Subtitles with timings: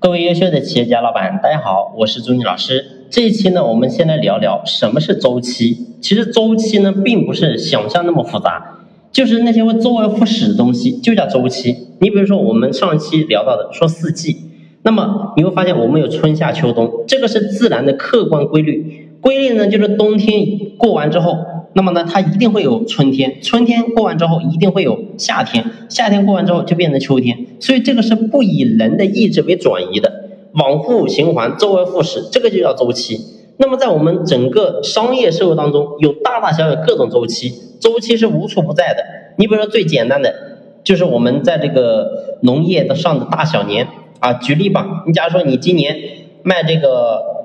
[0.00, 3.04] 各位优秀的企业家老板，大家好，我是朱妮老师。
[3.10, 5.88] 这一期呢，我们先来聊聊什么是周期。
[6.00, 8.78] 其实周期呢，并不是想象那么复杂，
[9.12, 11.76] 就是那些会周而复始的东西就叫周期。
[11.98, 14.38] 你比如说我们上期聊到的说四季，
[14.84, 19.09] 那么你会发现我们有春夏秋冬，这个是自然的客观规律。
[19.20, 20.46] 规律呢，就是冬天
[20.76, 21.36] 过完之后。
[21.72, 30.12] 那么呢，它一定会有春天，春天过完之后一定会有夏天，夏天过完之后就变成秋天，所以这个是不以人的意志为转移的，
[30.54, 33.20] 往复循环，周而复始，这个就叫周期。
[33.58, 39.04] 那么在我们整个商业社会当中，有大大小小各种周期，周期是无处不在的。
[39.38, 40.34] 你比如说最简单的，
[40.82, 43.86] 就是我们在这个农业的上的大小年
[44.18, 45.96] 啊，举例吧，你假如说你今年
[46.42, 47.38] 卖这个。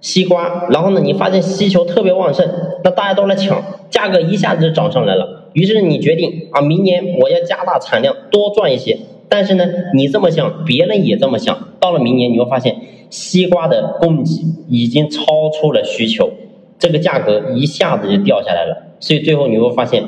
[0.00, 2.48] 西瓜，然后呢，你发现需求特别旺盛，
[2.84, 5.50] 那大家都来抢，价格一下子就涨上来了。
[5.54, 8.96] 于是你决定啊，明年我要加大产量，多赚一些。
[9.28, 12.76] 但是呢，你这么想，别人也这么想，到了明年你会发现，
[13.10, 14.30] 西瓜的供给
[14.68, 16.30] 已经超出了需求，
[16.78, 18.94] 这个价格一下子就掉下来了。
[19.00, 20.04] 所以最后你会发现，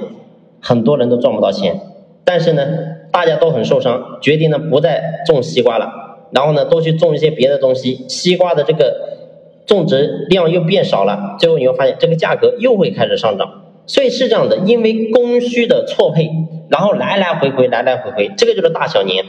[0.61, 1.81] 很多人都赚不到钱。
[2.25, 2.65] 但是呢，
[3.11, 5.91] 大家都很受伤，决定呢不再种西瓜了，
[6.31, 8.05] 然后呢都去种一些别的东西。
[8.09, 9.19] 西瓜的这个。
[9.67, 13.49] 种植量又变少了，最后你会发现这个价格又会开始上涨，
[13.87, 16.31] 所以是这样的，因为供需的错配，
[16.69, 19.25] 然后来来回回，来来回回，这个就是大小年，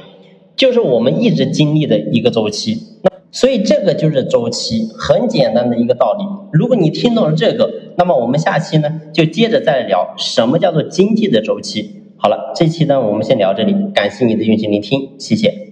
[0.55, 2.77] 就是我们一直经历的一个周期。
[3.03, 6.23] 那所以这个就是周期，很简单的一个道理。
[6.51, 12.01] 如果你听懂了这个，那么我们下期呢就接着再聊什么叫做经济的周期。
[12.17, 15.70] 好了，这期呢我们先聊这里，感谢你的用心聆听，谢谢。